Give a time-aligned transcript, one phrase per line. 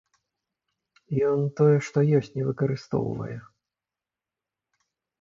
[1.33, 3.39] Ён тое, што ёсць, не выкарыстоўвае.